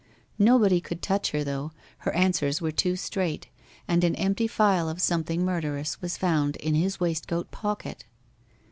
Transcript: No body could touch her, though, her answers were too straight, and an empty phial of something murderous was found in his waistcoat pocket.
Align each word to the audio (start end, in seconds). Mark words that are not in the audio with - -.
No 0.39 0.57
body 0.57 0.81
could 0.81 1.03
touch 1.03 1.29
her, 1.29 1.43
though, 1.43 1.73
her 1.99 2.11
answers 2.15 2.59
were 2.59 2.71
too 2.71 2.95
straight, 2.95 3.49
and 3.87 4.03
an 4.03 4.15
empty 4.15 4.47
phial 4.47 4.89
of 4.89 4.99
something 4.99 5.45
murderous 5.45 6.01
was 6.01 6.17
found 6.17 6.55
in 6.55 6.73
his 6.73 6.99
waistcoat 6.99 7.51
pocket. 7.51 8.05